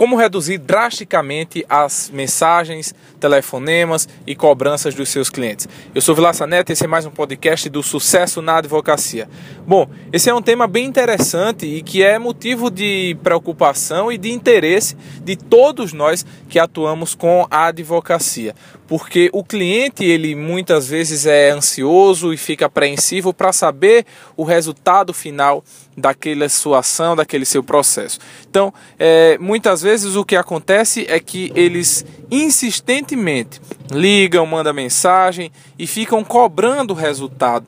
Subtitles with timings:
[0.00, 5.68] como reduzir drasticamente as mensagens, telefonemas e cobranças dos seus clientes.
[5.94, 9.28] Eu sou Vilaça Neto e esse é mais um podcast do Sucesso na Advocacia.
[9.66, 14.32] Bom, esse é um tema bem interessante e que é motivo de preocupação e de
[14.32, 18.54] interesse de todos nós que atuamos com a advocacia,
[18.90, 24.04] porque o cliente ele muitas vezes é ansioso e fica apreensivo para saber
[24.36, 25.62] o resultado final
[25.96, 28.18] daquela sua ação, daquele seu processo.
[28.50, 33.60] Então, é, muitas vezes o que acontece é que eles insistentemente
[33.92, 37.64] ligam, mandam mensagem e ficam cobrando o resultado.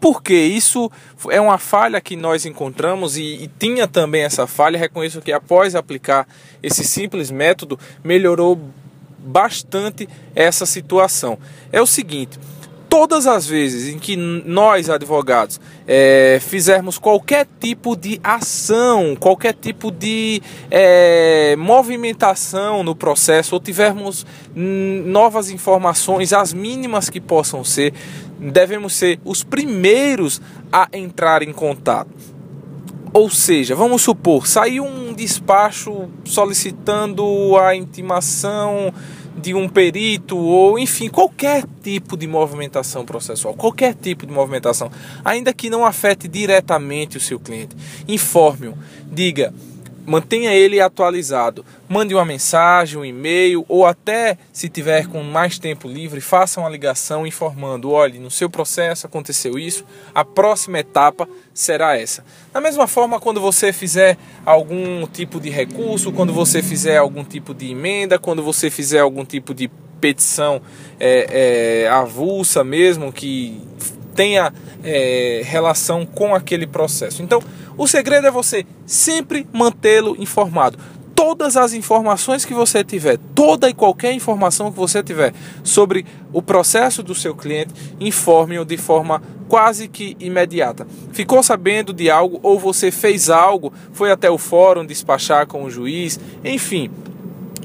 [0.00, 0.90] Porque isso
[1.28, 4.78] é uma falha que nós encontramos e, e, tinha também essa falha.
[4.78, 6.26] Reconheço que após aplicar
[6.62, 8.58] esse simples método, melhorou
[9.28, 11.38] bastante essa situação.
[11.70, 12.38] É o seguinte:
[12.88, 19.90] todas as vezes em que nós, advogados, é, fizermos qualquer tipo de ação, qualquer tipo
[19.90, 27.92] de é, movimentação no processo, ou tivermos novas informações, as mínimas que possam ser,
[28.38, 30.40] devemos ser os primeiros
[30.72, 32.08] a entrar em contato.
[33.12, 38.92] Ou seja, vamos supor, saiu um despacho solicitando a intimação
[39.38, 44.90] de um perito ou enfim qualquer tipo de movimentação processual, qualquer tipo de movimentação,
[45.24, 48.76] ainda que não afete diretamente o seu cliente, informe-o,
[49.10, 49.54] diga
[50.08, 51.64] mantenha ele atualizado.
[51.86, 56.68] Mande uma mensagem, um e-mail ou até se tiver com mais tempo livre, faça uma
[56.68, 62.24] ligação informando: olhe, no seu processo aconteceu isso, a próxima etapa será essa.
[62.52, 67.52] Da mesma forma, quando você fizer algum tipo de recurso, quando você fizer algum tipo
[67.52, 69.68] de emenda, quando você fizer algum tipo de
[70.00, 70.62] petição
[70.98, 73.60] é, é, avulsa mesmo, que
[74.14, 77.22] tenha é, relação com aquele processo.
[77.22, 77.40] Então,
[77.78, 80.76] o segredo é você sempre mantê-lo informado.
[81.14, 85.32] Todas as informações que você tiver, toda e qualquer informação que você tiver
[85.64, 90.86] sobre o processo do seu cliente, informe-o de forma quase que imediata.
[91.12, 95.70] Ficou sabendo de algo ou você fez algo, foi até o fórum despachar com o
[95.70, 96.90] juiz, enfim,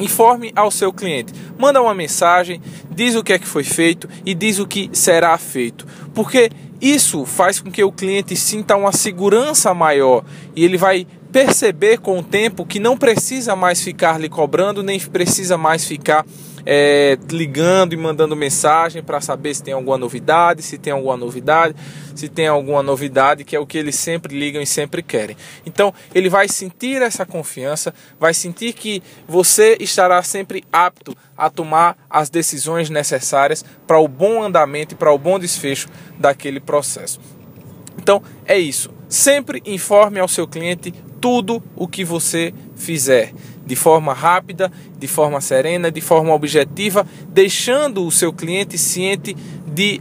[0.00, 2.60] Informe ao seu cliente, manda uma mensagem,
[2.90, 7.24] diz o que é que foi feito e diz o que será feito, porque isso
[7.24, 10.24] faz com que o cliente sinta uma segurança maior
[10.56, 15.00] e ele vai perceber com o tempo que não precisa mais ficar lhe cobrando, nem
[15.00, 16.26] precisa mais ficar
[16.64, 21.74] é, ligando e mandando mensagem para saber se tem alguma novidade, se tem alguma novidade,
[22.14, 25.36] se tem alguma novidade, que é o que eles sempre ligam e sempre querem.
[25.64, 31.96] Então, ele vai sentir essa confiança, vai sentir que você estará sempre apto a tomar
[32.08, 35.88] as decisões necessárias para o bom andamento e para o bom desfecho
[36.18, 37.18] daquele processo.
[37.98, 38.90] Então, é isso.
[39.08, 43.32] Sempre informe ao seu cliente tudo o que você fizer
[43.64, 49.36] de forma rápida, de forma serena, de forma objetiva, deixando o seu cliente ciente
[49.72, 50.00] de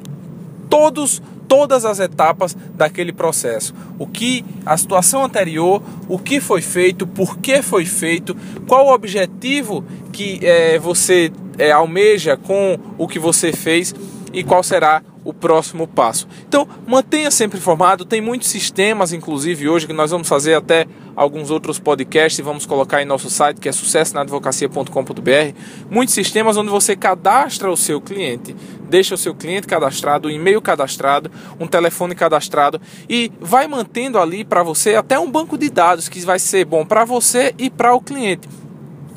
[0.68, 3.76] todos todas as etapas daquele processo.
[4.00, 8.94] O que a situação anterior, o que foi feito, por que foi feito, qual o
[8.94, 9.84] objetivo
[10.14, 13.94] que é, você é, almeja com o que você fez
[14.32, 16.28] e qual será o próximo passo.
[16.48, 18.06] Então, mantenha sempre informado.
[18.06, 22.66] Tem muitos sistemas, inclusive hoje, que nós vamos fazer até alguns outros podcasts e vamos
[22.66, 25.56] colocar em nosso site, que é sucessonaadvocacia.com.br.
[25.90, 28.56] Muitos sistemas onde você cadastra o seu cliente,
[28.90, 34.44] deixa o seu cliente cadastrado, um e-mail cadastrado, um telefone cadastrado e vai mantendo ali
[34.44, 37.94] para você até um banco de dados que vai ser bom para você e para
[37.94, 38.48] o cliente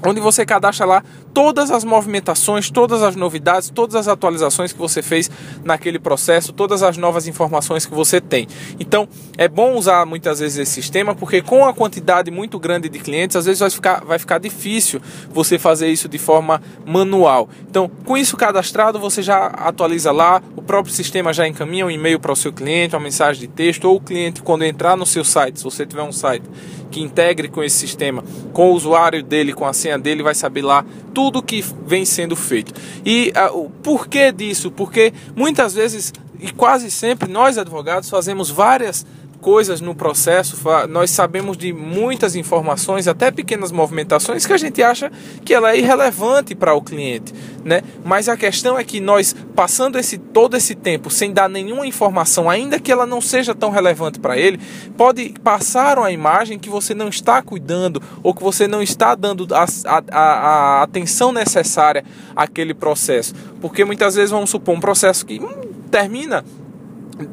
[0.06, 1.02] onde você cadastra lá
[1.34, 5.28] todas as movimentações, todas as novidades, todas as atualizações que você fez
[5.64, 8.46] naquele processo, todas as novas informações que você tem.
[8.78, 13.00] Então, é bom usar muitas vezes esse sistema, porque com a quantidade muito grande de
[13.00, 17.48] clientes, às vezes vai ficar, vai ficar difícil você fazer isso de forma manual.
[17.68, 22.20] Então, com isso cadastrado, você já atualiza lá, o próprio sistema já encaminha um e-mail
[22.20, 25.24] para o seu cliente, uma mensagem de texto, ou o cliente, quando entrar no seu
[25.24, 26.44] site, se você tiver um site
[26.92, 28.22] que integre com esse sistema,
[28.52, 32.36] com o usuário dele, com a senha dele, vai saber lá tudo que vem sendo
[32.36, 32.72] feito.
[33.04, 34.70] E uh, o porquê disso?
[34.70, 39.06] Porque muitas vezes e quase sempre nós advogados fazemos várias
[39.44, 40.56] coisas no processo,
[40.88, 45.12] nós sabemos de muitas informações, até pequenas movimentações, que a gente acha
[45.44, 47.82] que ela é irrelevante para o cliente, né?
[48.02, 52.48] Mas a questão é que nós, passando esse, todo esse tempo sem dar nenhuma informação,
[52.48, 54.58] ainda que ela não seja tão relevante para ele,
[54.96, 59.46] pode passar uma imagem que você não está cuidando ou que você não está dando
[59.54, 62.02] a, a, a atenção necessária
[62.34, 63.34] àquele processo.
[63.60, 66.42] Porque muitas vezes, vamos supor, um processo que hum, termina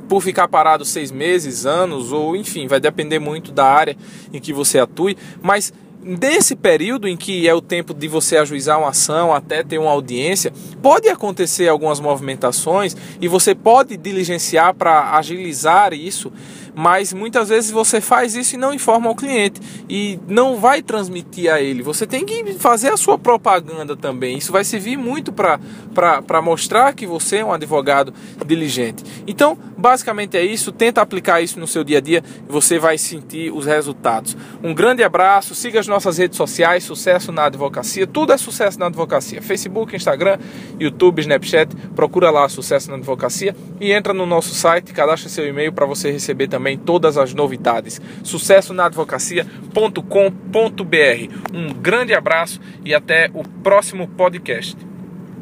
[0.08, 3.96] por ficar parado seis meses, anos, ou enfim, vai depender muito da área
[4.32, 8.80] em que você atue, mas nesse período em que é o tempo de você ajuizar
[8.80, 10.52] uma ação até ter uma audiência,
[10.82, 16.32] pode acontecer algumas movimentações e você pode diligenciar para agilizar isso
[16.74, 21.52] mas muitas vezes você faz isso e não informa o cliente e não vai transmitir
[21.52, 21.84] a ele.
[21.84, 24.38] Você tem que fazer a sua propaganda também.
[24.38, 28.14] Isso vai servir muito para mostrar que você é um advogado
[28.46, 29.04] diligente.
[29.28, 30.72] Então, basicamente é isso.
[30.72, 34.36] Tenta aplicar isso no seu dia a dia e você vai sentir os resultados.
[34.64, 35.54] Um grande abraço.
[35.54, 36.84] Siga as nossas redes sociais.
[36.84, 38.08] Sucesso na advocacia.
[38.08, 39.42] Tudo é sucesso na advocacia.
[39.42, 40.40] Facebook, Instagram,
[40.80, 41.76] YouTube, Snapchat.
[41.96, 44.94] Procura lá Sucesso na Advocacia e entra no nosso site.
[44.94, 48.00] Cadastre seu e-mail para você receber também também todas as novidades.
[48.24, 51.54] Sucesso na advocacia.com.br.
[51.54, 54.91] Um grande abraço e até o próximo podcast.